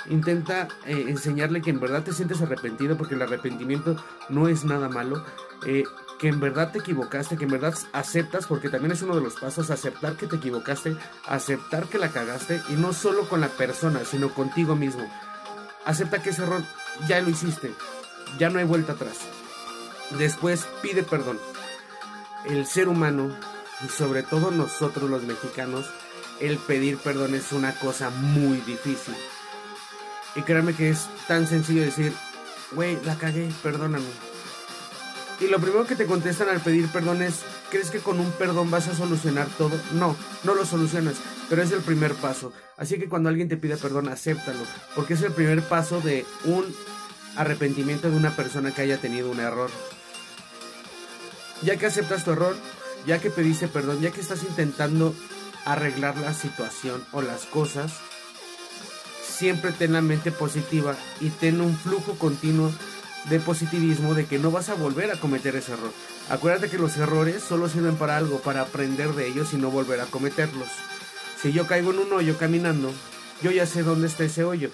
intenta 0.10 0.68
eh, 0.86 1.06
enseñarle 1.08 1.62
que 1.62 1.70
en 1.70 1.80
verdad 1.80 2.04
te 2.04 2.14
sientes 2.14 2.42
arrepentido 2.42 2.98
porque 2.98 3.16
el 3.16 3.22
arrepentimiento 3.22 3.96
no 4.30 4.48
es 4.48 4.66
nada 4.66 4.90
malo. 4.90 5.24
Eh, 5.66 5.84
que 6.20 6.30
en 6.30 6.40
verdad 6.40 6.72
te 6.72 6.80
equivocaste, 6.80 7.36
que 7.36 7.44
en 7.44 7.52
verdad 7.52 7.78
aceptas, 7.92 8.48
porque 8.48 8.70
también 8.70 8.94
es 8.94 9.02
uno 9.02 9.16
de 9.16 9.22
los 9.22 9.36
pasos, 9.36 9.70
aceptar 9.70 10.16
que 10.16 10.26
te 10.26 10.38
equivocaste, 10.38 10.96
aceptar 11.28 11.88
que 11.88 11.98
la 11.98 12.14
cagaste, 12.14 12.62
y 12.70 12.74
no 12.74 12.94
solo 12.94 13.28
con 13.28 13.42
la 13.42 13.50
persona, 13.50 14.06
sino 14.06 14.34
contigo 14.34 14.74
mismo. 14.76 15.06
Acepta 15.83 16.22
que 16.22 16.30
ese 16.30 16.44
error 16.44 16.64
ya 17.10 17.19
lo 17.19 17.30
hiciste, 17.30 17.74
ya 18.40 18.50
no 18.50 18.60
hay 18.60 18.66
vuelta 18.66 18.94
atrás. 18.94 19.18
Después 20.18 20.66
pide 20.81 21.04
perdón. 21.04 21.40
El 22.45 22.66
ser 22.68 22.88
humano, 22.88 23.36
y 23.83 23.90
sobre 23.90 24.24
todo 24.24 24.50
nosotros 24.50 25.10
los 25.10 25.24
mexicanos, 25.24 25.88
el 26.40 26.57
pedir 26.57 26.98
perdón 26.98 27.36
es 27.36 27.52
una 27.52 27.74
cosa 27.76 28.10
muy 28.10 28.57
difícil. 28.62 29.16
Y 30.35 30.42
créanme 30.42 30.73
que 30.73 30.90
es 30.90 31.07
tan 31.28 31.47
sencillo 31.47 31.81
decir, 31.81 32.13
güey, 32.71 32.97
la 33.06 33.16
cagué, 33.16 33.49
perdóname. 33.61 34.06
Y 35.40 35.47
lo 35.47 35.59
primero 35.59 35.85
que 35.85 35.95
te 35.95 36.06
contestan 36.06 36.49
al 36.49 36.61
pedir 36.61 36.87
perdón 36.87 37.21
es, 37.21 37.42
¿crees 37.69 37.92
que 37.92 37.99
con 37.99 38.19
un 38.19 38.31
perdón 38.31 38.71
vas 38.71 38.87
a 38.87 38.95
solucionar 38.95 39.47
todo? 39.57 39.71
No, 39.94 40.16
no 40.44 40.56
lo 40.56 40.66
solucionas, 40.66 41.16
pero 41.49 41.61
es 41.61 41.71
el 41.71 41.81
primer 41.81 42.13
paso. 42.13 42.54
Así 42.78 42.97
que 42.97 43.09
cuando 43.09 43.30
alguien 43.30 43.49
te 43.49 43.57
pida 43.57 43.78
perdón, 43.78 44.09
acéptalo, 44.09 44.63
porque 44.95 45.16
es 45.16 45.21
el 45.21 45.31
primer 45.31 45.61
paso 45.63 46.02
de 46.02 46.25
un 46.45 46.66
arrepentimiento 47.35 48.09
de 48.09 48.18
una 48.18 48.35
persona 48.35 48.71
que 48.71 48.83
haya 48.83 48.99
tenido 48.99 49.30
un 49.31 49.40
error. 49.40 49.69
Ya 51.61 51.78
que 51.78 51.87
aceptas 51.87 52.23
tu 52.23 52.31
error, 52.31 52.56
ya 53.06 53.19
que 53.19 53.30
pediste 53.30 53.68
perdón, 53.68 54.02
ya 54.02 54.11
que 54.11 54.21
estás 54.21 54.44
intentando 54.44 55.16
arreglar 55.66 56.18
la 56.18 56.33
situación 56.33 57.04
o 57.11 57.21
las 57.21 57.45
cosas, 57.45 57.94
siempre 59.33 59.71
ten 59.71 59.94
la 59.94 60.02
mente 60.02 60.31
positiva 60.31 60.95
y 61.19 61.30
ten 61.30 61.59
un 61.61 61.75
flujo 61.75 62.13
continuo 62.18 62.71
de 63.30 63.40
positivismo 63.40 64.13
de 64.13 64.25
que 64.25 64.40
no 64.40 64.52
vas 64.52 64.69
a 64.69 64.75
volver 64.75 65.11
a 65.11 65.19
cometer 65.19 65.56
ese 65.56 65.73
error. 65.73 65.92
Acuérdate 66.30 66.69
que 66.69 66.78
los 66.78 66.97
errores 66.97 67.42
solo 67.42 67.69
sirven 67.69 67.95
para 67.95 68.18
algo, 68.18 68.40
para 68.40 68.61
aprender 68.61 69.13
de 69.13 69.28
ellos 69.28 69.54
y 69.54 69.57
no 69.57 69.71
volver 69.71 70.02
a 70.02 70.06
cometerlos. 70.06 70.68
Si 71.42 71.52
yo 71.52 71.68
caigo 71.68 71.92
en 71.92 71.99
un 71.99 72.13
hoyo 72.13 72.37
caminando, 72.37 72.94
yo 73.42 73.52
ya 73.52 73.66
sé 73.66 73.83
dónde 73.83 74.07
está 74.07 74.23
ese 74.23 74.44
hoyo. 74.44 74.69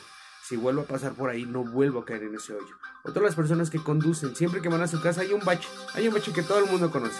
Si 0.47 0.55
vuelvo 0.55 0.81
a 0.81 0.85
pasar 0.85 1.13
por 1.13 1.29
ahí, 1.29 1.45
no 1.45 1.63
vuelvo 1.63 1.99
a 1.99 2.05
caer 2.05 2.23
en 2.23 2.35
ese 2.35 2.53
hoyo. 2.53 2.75
Otras 3.03 3.23
las 3.23 3.35
personas 3.35 3.69
que 3.69 3.81
conducen, 3.81 4.35
siempre 4.35 4.61
que 4.61 4.69
van 4.69 4.81
a 4.81 4.87
su 4.87 4.99
casa 5.01 5.21
hay 5.21 5.31
un 5.31 5.45
bache, 5.45 5.67
hay 5.93 6.07
un 6.07 6.13
bache 6.13 6.33
que 6.33 6.43
todo 6.43 6.59
el 6.59 6.65
mundo 6.65 6.91
conoce. 6.91 7.19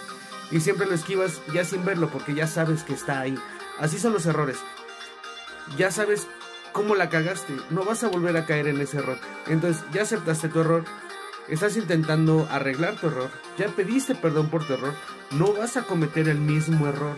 Y 0.52 0.60
siempre 0.62 0.88
lo 0.88 0.96
esquivas 0.96 1.40
ya 1.54 1.64
sin 1.64 1.86
verlo 1.86 2.10
porque 2.10 2.34
ya 2.34 2.48
sabes 2.48 2.84
que 2.84 2.94
está 2.94 3.20
ahí. 3.20 3.38
Así 3.80 4.00
son 4.00 4.14
los 4.14 4.26
errores. 4.26 4.58
Ya 5.78 5.92
sabes 5.92 6.28
cómo 6.72 6.96
la 6.96 7.10
cagaste. 7.10 7.56
No 7.70 7.84
vas 7.86 8.04
a 8.04 8.10
volver 8.10 8.38
a 8.38 8.46
caer 8.46 8.68
en 8.68 8.82
ese 8.82 8.98
error. 8.98 9.18
Entonces, 9.48 9.84
ya 9.92 10.04
aceptaste 10.04 10.50
tu 10.50 10.60
error. 10.62 10.86
Estás 11.48 11.78
intentando 11.78 12.48
arreglar 12.52 12.96
tu 12.96 13.08
error. 13.08 13.30
Ya 13.58 13.68
pediste 13.68 14.16
perdón 14.16 14.50
por 14.50 14.66
tu 14.66 14.74
error. 14.74 14.94
No 15.32 15.54
vas 15.54 15.78
a 15.78 15.84
cometer 15.84 16.30
el 16.30 16.40
mismo 16.40 16.88
error. 16.88 17.16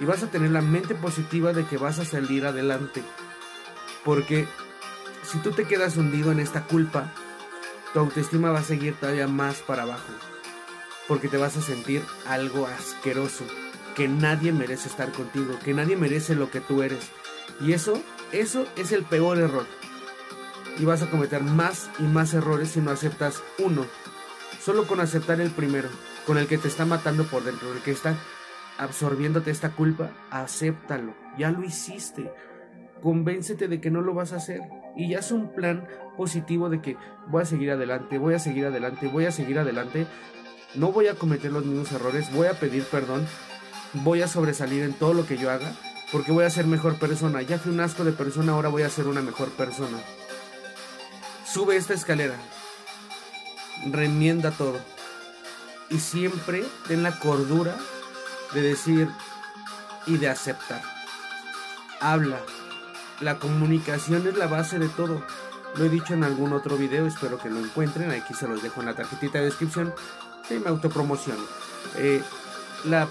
y 0.00 0.06
vas 0.06 0.22
a 0.22 0.30
tener 0.30 0.50
la 0.50 0.62
mente 0.62 0.94
positiva 0.94 1.52
de 1.52 1.66
que 1.66 1.76
vas 1.76 1.98
a 1.98 2.04
salir 2.04 2.46
adelante. 2.46 3.02
Porque 4.04 4.48
si 5.22 5.38
tú 5.38 5.52
te 5.52 5.64
quedas 5.64 5.96
hundido 5.96 6.32
en 6.32 6.40
esta 6.40 6.64
culpa, 6.64 7.12
tu 7.92 8.00
autoestima 8.00 8.50
va 8.50 8.60
a 8.60 8.64
seguir 8.64 8.94
todavía 8.94 9.28
más 9.28 9.58
para 9.58 9.82
abajo. 9.82 10.12
Porque 11.06 11.28
te 11.28 11.36
vas 11.36 11.56
a 11.56 11.62
sentir 11.62 12.02
algo 12.26 12.66
asqueroso, 12.66 13.44
que 13.94 14.08
nadie 14.08 14.52
merece 14.52 14.88
estar 14.88 15.12
contigo, 15.12 15.58
que 15.62 15.74
nadie 15.74 15.96
merece 15.96 16.34
lo 16.34 16.50
que 16.50 16.60
tú 16.60 16.82
eres. 16.82 17.10
Y 17.60 17.72
eso, 17.72 18.02
eso 18.32 18.66
es 18.76 18.92
el 18.92 19.04
peor 19.04 19.38
error. 19.38 19.66
Y 20.78 20.84
vas 20.84 21.02
a 21.02 21.10
cometer 21.10 21.42
más 21.42 21.90
y 21.98 22.04
más 22.04 22.32
errores 22.34 22.70
si 22.70 22.80
no 22.80 22.90
aceptas 22.90 23.42
uno. 23.58 23.86
Solo 24.62 24.86
con 24.86 25.00
aceptar 25.00 25.40
el 25.40 25.50
primero, 25.50 25.88
con 26.26 26.38
el 26.38 26.46
que 26.46 26.58
te 26.58 26.68
está 26.68 26.84
matando 26.84 27.24
por 27.24 27.42
dentro, 27.44 27.72
el 27.72 27.80
que 27.80 27.90
está 27.90 28.16
absorbiéndote 28.78 29.50
esta 29.50 29.70
culpa, 29.70 30.10
acéptalo. 30.30 31.14
Ya 31.36 31.50
lo 31.50 31.64
hiciste. 31.64 32.32
Convéncete 33.02 33.68
de 33.68 33.80
que 33.80 33.90
no 33.90 34.00
lo 34.00 34.14
vas 34.14 34.32
a 34.32 34.36
hacer. 34.36 34.60
Y 34.96 35.10
ya 35.10 35.18
es 35.18 35.32
un 35.32 35.52
plan 35.52 35.86
positivo 36.16 36.68
de 36.68 36.80
que 36.80 36.96
voy 37.28 37.42
a 37.42 37.46
seguir 37.46 37.70
adelante, 37.70 38.18
voy 38.18 38.34
a 38.34 38.38
seguir 38.38 38.66
adelante, 38.66 39.08
voy 39.08 39.26
a 39.26 39.32
seguir 39.32 39.58
adelante. 39.58 40.06
No 40.74 40.92
voy 40.92 41.08
a 41.08 41.14
cometer 41.14 41.50
los 41.50 41.64
mismos 41.64 41.90
errores, 41.92 42.32
voy 42.32 42.46
a 42.46 42.54
pedir 42.54 42.84
perdón, 42.84 43.26
voy 43.92 44.22
a 44.22 44.28
sobresalir 44.28 44.84
en 44.84 44.92
todo 44.92 45.14
lo 45.14 45.26
que 45.26 45.36
yo 45.36 45.50
haga, 45.50 45.72
porque 46.12 46.32
voy 46.32 46.44
a 46.44 46.50
ser 46.50 46.66
mejor 46.66 46.96
persona. 46.96 47.42
Ya 47.42 47.58
fui 47.58 47.72
un 47.72 47.80
asco 47.80 48.04
de 48.04 48.12
persona, 48.12 48.52
ahora 48.52 48.68
voy 48.68 48.82
a 48.82 48.90
ser 48.90 49.06
una 49.06 49.22
mejor 49.22 49.50
persona. 49.50 49.98
Sube 51.46 51.76
esta 51.76 51.94
escalera, 51.94 52.36
remienda 53.90 54.50
todo 54.52 54.78
y 55.90 55.98
siempre 55.98 56.64
ten 56.86 57.02
la 57.02 57.18
cordura 57.18 57.76
de 58.54 58.62
decir 58.62 59.08
y 60.06 60.16
de 60.16 60.28
aceptar. 60.28 60.82
Habla. 62.00 62.40
La 63.20 63.38
comunicación 63.38 64.26
es 64.26 64.36
la 64.36 64.46
base 64.46 64.78
de 64.78 64.88
todo. 64.88 65.22
Lo 65.76 65.84
he 65.84 65.88
dicho 65.88 66.14
en 66.14 66.24
algún 66.24 66.52
otro 66.52 66.76
video, 66.76 67.06
espero 67.06 67.38
que 67.38 67.50
lo 67.50 67.58
encuentren. 67.58 68.10
Aquí 68.10 68.32
se 68.32 68.48
los 68.48 68.62
dejo 68.62 68.80
en 68.80 68.86
la 68.86 68.94
tarjetita 68.94 69.38
de 69.38 69.44
descripción. 69.44 69.92
Sí, 70.48 70.58
me 70.58 70.70
autopromociono. 70.70 71.42
Eh, 71.96 72.22
la, 72.84 73.08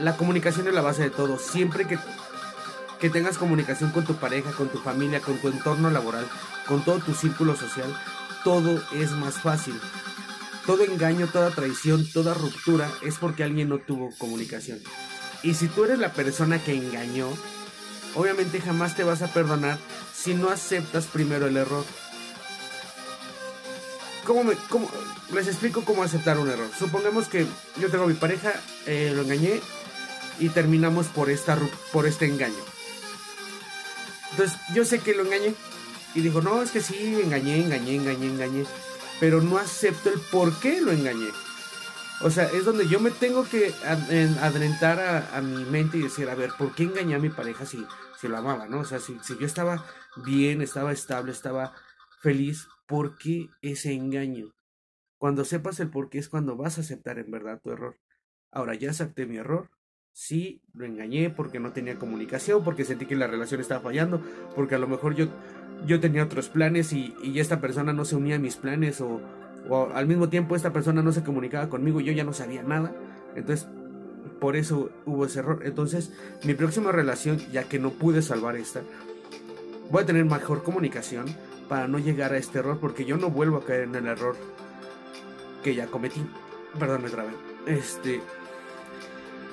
la 0.00 0.16
comunicación 0.16 0.68
es 0.68 0.74
la 0.74 0.82
base 0.82 1.02
de 1.02 1.10
todo. 1.10 1.38
Siempre 1.38 1.86
que, 1.86 1.98
que 3.00 3.10
tengas 3.10 3.38
comunicación 3.38 3.90
con 3.90 4.04
tu 4.04 4.14
pareja, 4.16 4.52
con 4.52 4.68
tu 4.68 4.78
familia, 4.78 5.20
con 5.20 5.38
tu 5.38 5.48
entorno 5.48 5.90
laboral, 5.90 6.26
con 6.66 6.84
todo 6.84 6.98
tu 6.98 7.14
círculo 7.14 7.56
social, 7.56 7.94
todo 8.44 8.82
es 8.92 9.10
más 9.12 9.34
fácil. 9.34 9.78
Todo 10.66 10.84
engaño, 10.84 11.26
toda 11.26 11.50
traición, 11.50 12.06
toda 12.12 12.34
ruptura 12.34 12.88
es 13.02 13.16
porque 13.18 13.42
alguien 13.42 13.68
no 13.68 13.78
tuvo 13.78 14.10
comunicación. 14.18 14.78
Y 15.42 15.54
si 15.54 15.66
tú 15.66 15.84
eres 15.84 15.98
la 15.98 16.12
persona 16.12 16.62
que 16.62 16.74
engañó, 16.74 17.28
obviamente 18.14 18.60
jamás 18.60 18.94
te 18.94 19.02
vas 19.02 19.22
a 19.22 19.32
perdonar 19.32 19.78
si 20.14 20.34
no 20.34 20.50
aceptas 20.50 21.06
primero 21.06 21.46
el 21.46 21.56
error. 21.56 21.84
¿Cómo 24.24 24.44
me, 24.44 24.54
cómo, 24.68 24.88
les 25.32 25.48
explico 25.48 25.84
cómo 25.84 26.02
aceptar 26.02 26.38
un 26.38 26.48
error. 26.48 26.68
Supongamos 26.78 27.26
que 27.28 27.46
yo 27.80 27.90
tengo 27.90 28.04
a 28.04 28.08
mi 28.08 28.14
pareja, 28.14 28.52
eh, 28.86 29.12
lo 29.14 29.22
engañé 29.22 29.60
y 30.38 30.48
terminamos 30.48 31.06
por, 31.08 31.30
esta, 31.30 31.58
por 31.92 32.06
este 32.06 32.26
engaño. 32.26 32.64
Entonces 34.32 34.58
yo 34.74 34.84
sé 34.84 35.00
que 35.00 35.14
lo 35.14 35.24
engañé. 35.24 35.54
Y 36.14 36.20
digo, 36.20 36.42
no, 36.42 36.62
es 36.62 36.70
que 36.70 36.80
sí, 36.80 37.20
engañé, 37.22 37.64
engañé, 37.64 37.96
engañé, 37.96 38.26
engañé 38.26 38.66
pero 39.22 39.40
no 39.40 39.56
acepto 39.56 40.10
el 40.12 40.18
por 40.32 40.52
qué 40.58 40.80
lo 40.80 40.90
engañé. 40.90 41.28
O 42.22 42.30
sea, 42.30 42.46
es 42.46 42.64
donde 42.64 42.88
yo 42.88 42.98
me 42.98 43.12
tengo 43.12 43.48
que 43.48 43.72
adentrar 43.84 45.28
a, 45.32 45.40
mi 45.40 45.64
mente 45.64 45.96
y 45.96 46.02
decir, 46.02 46.28
a 46.28 46.34
ver, 46.34 46.50
¿por 46.58 46.74
qué 46.74 46.82
engañé 46.82 47.14
a 47.14 47.20
mi 47.20 47.28
pareja 47.28 47.64
si, 47.64 47.86
si 48.20 48.26
lo 48.26 48.36
amaba, 48.36 48.66
no? 48.66 48.80
O 48.80 48.84
sea, 48.84 48.98
si, 48.98 49.16
si 49.20 49.38
yo 49.38 49.46
estaba 49.46 49.86
bien, 50.24 50.60
estaba 50.60 50.90
estable, 50.90 51.30
estaba 51.30 51.72
feliz, 52.20 52.66
¿por 52.86 53.16
qué 53.16 53.48
ese 53.60 53.92
engaño? 53.92 54.56
Cuando 55.18 55.44
sepas 55.44 55.78
el 55.78 55.90
por 55.90 56.10
qué 56.10 56.18
es 56.18 56.28
cuando 56.28 56.56
vas 56.56 56.78
a 56.78 56.80
aceptar 56.80 57.20
en 57.20 57.30
verdad 57.30 57.60
tu 57.62 57.70
error. 57.70 58.00
Ahora, 58.50 58.74
ya 58.74 58.90
acepté 58.90 59.24
mi 59.24 59.36
error. 59.36 59.70
Sí, 60.12 60.60
lo 60.74 60.84
engañé 60.84 61.30
porque 61.30 61.58
no 61.58 61.72
tenía 61.72 61.98
comunicación, 61.98 62.62
porque 62.62 62.84
sentí 62.84 63.06
que 63.06 63.16
la 63.16 63.26
relación 63.26 63.60
estaba 63.60 63.80
fallando, 63.80 64.20
porque 64.54 64.74
a 64.74 64.78
lo 64.78 64.86
mejor 64.86 65.14
yo 65.14 65.28
yo 65.86 66.00
tenía 66.00 66.24
otros 66.24 66.48
planes 66.48 66.92
y, 66.92 67.14
esta 67.38 67.60
persona 67.60 67.92
no 67.92 68.04
se 68.04 68.16
unía 68.16 68.36
a 68.36 68.38
mis 68.38 68.56
planes 68.56 69.00
o, 69.00 69.20
al 69.94 70.06
mismo 70.06 70.28
tiempo 70.28 70.56
esta 70.56 70.72
persona 70.72 71.02
no 71.02 71.12
se 71.12 71.22
comunicaba 71.22 71.68
conmigo 71.68 72.00
y 72.00 72.04
yo 72.04 72.12
ya 72.12 72.24
no 72.24 72.32
sabía 72.32 72.62
nada. 72.62 72.92
Entonces, 73.36 73.68
por 74.40 74.56
eso 74.56 74.90
hubo 75.06 75.26
ese 75.26 75.38
error. 75.38 75.60
Entonces, 75.64 76.12
mi 76.44 76.54
próxima 76.54 76.90
relación, 76.90 77.38
ya 77.52 77.64
que 77.64 77.78
no 77.78 77.90
pude 77.90 78.22
salvar 78.22 78.56
esta, 78.56 78.82
voy 79.90 80.02
a 80.02 80.06
tener 80.06 80.24
mejor 80.24 80.62
comunicación 80.62 81.26
para 81.68 81.86
no 81.86 81.98
llegar 81.98 82.32
a 82.32 82.38
este 82.38 82.58
error 82.58 82.78
porque 82.80 83.04
yo 83.04 83.16
no 83.16 83.30
vuelvo 83.30 83.58
a 83.58 83.64
caer 83.64 83.82
en 83.82 83.94
el 83.94 84.06
error 84.06 84.36
que 85.62 85.74
ya 85.74 85.86
cometí. 85.86 86.22
Perdón, 86.78 87.02
me 87.02 87.10
trabé. 87.10 87.30
Este, 87.66 88.20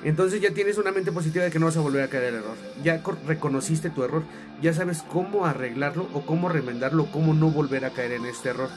entonces 0.04 0.40
ya 0.40 0.52
tienes 0.52 0.78
una 0.78 0.92
mente 0.92 1.12
positiva 1.12 1.44
de 1.44 1.50
que 1.50 1.58
no 1.58 1.66
vas 1.66 1.76
a 1.76 1.80
volver 1.80 2.02
a 2.02 2.08
caer 2.08 2.24
el 2.24 2.34
error. 2.36 2.56
Ya 2.82 3.02
reconociste 3.26 3.90
tu 3.90 4.02
error, 4.02 4.22
ya 4.62 4.72
sabes 4.72 5.02
cómo 5.02 5.46
arreglarlo 5.46 6.08
o 6.14 6.24
cómo 6.24 6.48
remendarlo, 6.48 7.06
cómo 7.12 7.34
no 7.34 7.50
volver 7.50 7.84
a 7.84 7.90
caer 7.90 8.12
en 8.12 8.26
este 8.26 8.50
error. 8.50 8.70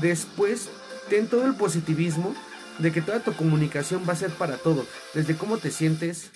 Después, 0.00 0.68
ten 1.08 1.26
todo 1.26 1.46
el 1.46 1.54
positivismo 1.54 2.34
de 2.78 2.92
que 2.92 3.02
toda 3.02 3.20
tu 3.20 3.32
comunicación 3.34 4.02
va 4.08 4.12
a 4.12 4.16
ser 4.16 4.30
para 4.30 4.56
todo, 4.56 4.86
desde 5.14 5.36
cómo 5.36 5.58
te 5.58 5.70
sientes, 5.70 6.30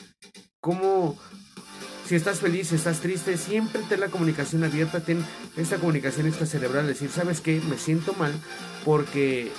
cómo 0.61 1.19
si 2.07 2.15
estás 2.15 2.39
feliz, 2.39 2.69
si 2.69 2.77
estás 2.77 3.01
triste, 3.01 3.37
siempre 3.37 3.83
ten 3.89 3.99
la 3.99 4.09
comunicación 4.09 4.63
abierta, 4.63 5.01
ten 5.01 5.25
esta 5.57 5.79
comunicación 5.79 6.27
esta 6.27 6.47
cerebral, 6.47 6.87
decir, 6.87 7.11
¿sabes 7.11 7.41
qué? 7.41 7.61
Me 7.69 7.79
siento 7.79 8.13
mal 8.13 8.33
porque 8.85 9.51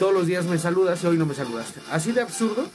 todos 0.00 0.12
los 0.12 0.26
días 0.26 0.46
me 0.46 0.58
saludas 0.58 1.04
y 1.04 1.06
hoy 1.06 1.16
no 1.16 1.26
me 1.26 1.34
saludaste. 1.34 1.80
Así 1.92 2.10
de 2.10 2.20
absurdo, 2.20 2.68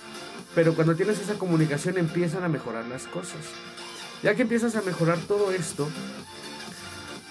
pero 0.56 0.74
cuando 0.74 0.96
tienes 0.96 1.20
esa 1.20 1.36
comunicación 1.36 1.98
empiezan 1.98 2.44
a 2.44 2.50
mejorar 2.50 2.86
las 2.86 3.04
cosas. 3.04 3.42
Ya 4.24 4.36
que 4.36 4.42
empiezas 4.42 4.76
a 4.76 4.82
mejorar 4.82 5.20
todo 5.28 5.52
esto, 5.52 5.88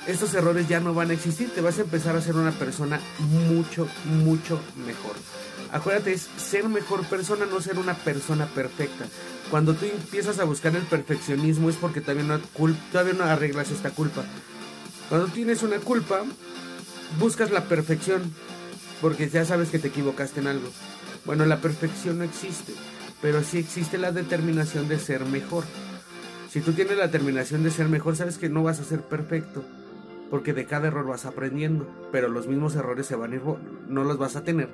estos 0.07 0.33
errores 0.35 0.69
ya 0.69 0.81
no 0.81 0.95
van 0.95 1.11
a 1.11 1.15
existir. 1.15 1.51
Te 1.53 1.61
vas 1.61 1.79
a 1.79 1.83
empezar 1.83 2.15
a 2.17 2.21
ser 2.21 2.37
una 2.37 2.53
persona 2.53 3.01
mucho, 3.19 3.89
mucho 4.05 4.61
mejor. 4.87 5.17
Acuérdate, 5.73 6.13
es 6.13 6.29
ser 6.37 6.69
mejor 6.69 7.05
persona, 7.07 7.45
no 7.47 7.61
ser 7.61 7.79
una 7.79 7.95
persona 7.95 8.47
perfecta. 8.47 9.07
Cuando 9.51 9.75
tú 9.75 9.87
empiezas 9.87 10.39
a 10.39 10.45
buscar 10.45 10.77
el 10.77 10.83
perfeccionismo 10.83 11.69
es 11.71 11.77
porque 11.77 12.01
todavía 12.01 12.25
no, 12.25 12.39
todavía 12.93 13.15
no 13.15 13.25
arreglas 13.25 13.71
esta 13.71 13.91
culpa. 13.91 14.25
Cuando 15.09 15.27
tienes 15.29 15.63
una 15.63 15.79
culpa, 15.79 16.23
buscas 17.19 17.51
la 17.51 17.65
perfección 17.65 18.33
porque 19.01 19.29
ya 19.29 19.45
sabes 19.45 19.71
que 19.71 19.79
te 19.79 19.89
equivocaste 19.89 20.41
en 20.41 20.47
algo. 20.47 20.69
Bueno, 21.25 21.45
la 21.47 21.61
perfección 21.61 22.19
no 22.19 22.25
existe 22.25 22.73
pero 23.23 23.43
sí 23.43 23.59
existe 23.59 23.99
la 23.99 24.13
determinación 24.13 24.89
de 24.89 24.99
ser 24.99 25.25
mejor. 25.25 25.65
Si 26.51 26.61
tú 26.61 26.73
tienes 26.73 26.97
la 26.97 27.07
determinación 27.07 27.63
de 27.63 27.71
ser 27.71 27.89
mejor, 27.89 28.17
sabes 28.17 28.39
que 28.39 28.49
no 28.49 28.63
vas 28.63 28.81
a 28.81 28.85
ser 28.85 29.01
perfecto, 29.03 29.63
porque 30.31 30.53
de 30.53 30.67
cada 30.67 30.89
error 30.89 31.07
vas 31.07 31.27
aprendiendo, 31.27 31.87
pero 32.13 32.29
los 32.29 32.47
mismos 32.47 32.75
errores 32.77 33.07
se 33.07 33.17
van 33.17 33.33
a 33.33 33.37
ir, 33.37 33.43
no 33.89 34.05
los 34.05 34.19
vas 34.19 34.37
a 34.37 34.45
tener, 34.45 34.69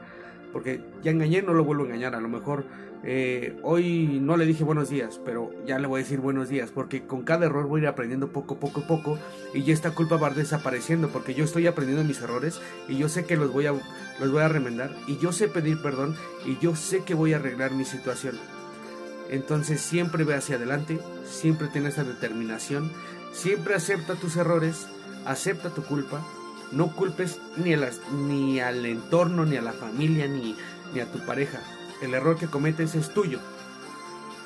porque 0.53 0.85
ya 1.03 1.11
engañé, 1.11 1.43
no 1.43 1.55
lo 1.55 1.65
vuelvo 1.65 1.85
a 1.85 1.87
engañar, 1.87 2.15
a 2.15 2.21
lo 2.21 2.29
mejor 2.29 2.65
eh, 3.05 3.59
hoy 3.63 4.21
no 4.21 4.37
le 4.37 4.47
dije 4.47 4.63
buenos 4.63 4.89
días, 4.89 5.21
pero 5.25 5.51
ya 5.67 5.79
le 5.79 5.89
voy 5.89 6.01
a 6.01 6.05
decir 6.05 6.21
buenos 6.21 6.49
días, 6.49 6.71
porque 6.71 7.05
con 7.05 7.23
cada 7.23 7.47
error 7.47 7.67
voy 7.67 7.81
a 7.81 7.83
ir 7.85 7.89
aprendiendo 7.89 8.29
poco, 8.29 8.61
poco, 8.61 8.87
poco, 8.87 9.19
y 9.55 9.65
ya 9.65 9.73
esta 9.73 9.91
culpa 9.93 10.17
va 10.17 10.31
desapareciendo, 10.31 11.09
porque 11.09 11.35
yo 11.35 11.45
estoy 11.45 11.67
aprendiendo 11.67 12.05
mis 12.05 12.21
errores 12.21 12.61
y 12.89 12.99
yo 12.99 13.09
sé 13.09 13.25
que 13.25 13.37
los 13.37 13.53
voy 13.53 13.67
a, 13.67 13.73
los 13.73 14.31
voy 14.31 14.43
a 14.43 14.49
remendar, 14.49 14.95
y 15.09 15.19
yo 15.19 15.33
sé 15.33 15.49
pedir 15.49 15.83
perdón, 15.83 16.15
y 16.47 16.59
yo 16.59 16.77
sé 16.77 17.03
que 17.03 17.15
voy 17.15 17.33
a 17.33 17.37
arreglar 17.37 17.73
mi 17.73 17.85
situación. 17.85 18.37
Entonces 19.31 19.81
siempre 19.81 20.25
ve 20.25 20.35
hacia 20.35 20.57
adelante, 20.57 21.01
siempre 21.25 21.69
tiene 21.69 21.89
esa 21.89 22.05
determinación, 22.05 22.93
siempre 23.33 23.75
acepta 23.75 24.15
tus 24.15 24.37
errores, 24.37 24.87
acepta 25.25 25.71
tu 25.71 25.83
culpa, 25.83 26.25
no 26.73 26.95
culpes 26.95 27.39
ni, 27.57 27.75
a 27.75 27.91
ni 28.13 28.61
al 28.61 28.85
entorno, 28.87 29.45
ni 29.45 29.57
a 29.57 29.63
la 29.63 29.73
familia, 29.73 30.27
ni, 30.27 30.57
ni 30.95 31.01
a 31.01 31.11
tu 31.11 31.19
pareja 31.21 31.61
el 32.03 32.15
error 32.15 32.37
que 32.37 32.49
cometes 32.49 32.95
es 32.95 33.15
tuyo. 33.15 33.39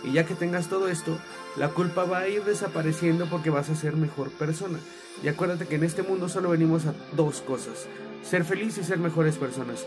Y 0.04 0.12
ya 0.12 0.26
que 0.26 0.34
tengas 0.34 0.68
todo 0.68 0.88
esto, 0.88 1.18
la 1.56 1.70
culpa 1.70 2.04
va 2.04 2.18
a 2.18 2.28
ir 2.28 2.44
desapareciendo 2.44 3.26
porque 3.28 3.50
vas 3.50 3.70
a 3.70 3.74
ser 3.74 3.96
mejor 3.96 4.30
persona. 4.30 4.78
Y 5.22 5.28
acuérdate 5.28 5.66
que 5.66 5.76
en 5.76 5.84
este 5.84 6.02
mundo 6.02 6.28
solo 6.28 6.50
venimos 6.50 6.84
a 6.84 6.94
dos 7.16 7.40
cosas, 7.40 7.86
ser 8.22 8.44
feliz 8.44 8.76
y 8.78 8.84
ser 8.84 8.98
mejores 8.98 9.36
personas. 9.36 9.86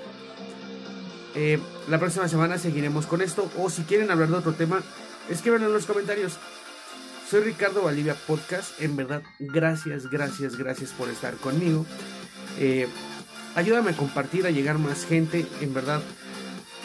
Eh, 1.36 1.60
la 1.88 2.00
próxima 2.00 2.28
semana 2.28 2.58
seguiremos 2.58 3.06
con 3.06 3.22
esto 3.22 3.50
o 3.58 3.70
si 3.70 3.84
quieren 3.84 4.10
hablar 4.10 4.30
de 4.30 4.38
otro 4.38 4.54
tema, 4.54 4.82
escriban 5.30 5.62
en 5.62 5.72
los 5.72 5.86
comentarios. 5.86 6.38
Soy 7.30 7.42
Ricardo 7.42 7.84
Valdivia 7.84 8.16
Podcast. 8.16 8.82
En 8.82 8.96
verdad, 8.96 9.22
gracias, 9.38 10.10
gracias, 10.10 10.58
gracias 10.58 10.92
por 10.92 11.08
estar 11.10 11.36
conmigo. 11.36 11.86
Eh, 12.60 12.88
ayúdame 13.56 13.92
a 13.92 13.98
compartir, 13.98 14.46
a 14.46 14.52
llegar 14.52 14.78
más 14.78 15.06
gente. 15.06 15.48
En 15.62 15.74
verdad, 15.74 16.02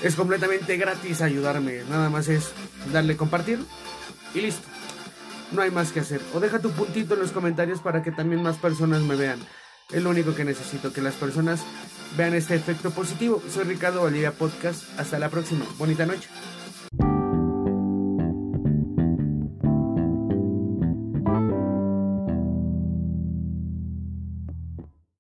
es 0.03 0.15
completamente 0.15 0.77
gratis 0.77 1.21
ayudarme. 1.21 1.83
Nada 1.91 2.09
más 2.09 2.29
es 2.29 2.53
darle 2.93 3.17
compartir 3.17 3.59
Y 4.35 4.41
listo. 4.41 4.67
No 5.53 5.63
hay 5.63 5.71
más 5.71 5.93
que 5.93 6.01
hacer. 6.01 6.21
O 6.33 6.41
deja 6.41 6.59
tu 6.59 6.71
puntito 6.71 7.15
en 7.15 7.21
los 7.21 7.33
comentarios 7.33 7.81
para 7.81 8.03
que 8.03 8.11
también 8.11 8.43
más 8.43 8.57
personas 8.57 9.03
me 9.03 9.17
vean. 9.17 9.39
Es 9.91 10.03
lo 10.03 10.11
único 10.11 10.35
que 10.35 10.45
necesito, 10.45 10.93
que 10.93 11.03
las 11.03 11.15
personas 11.15 11.61
vean 12.17 12.35
este 12.35 12.55
efecto 12.55 12.91
positivo. 12.91 13.43
Soy 13.53 13.65
Ricardo 13.65 14.03
Valdivia 14.03 14.33
Podcast. 14.33 14.83
Hasta 14.99 15.19
la 15.19 15.29
próxima. 15.29 15.65
Bonita 15.79 16.07
noche. 16.07 16.29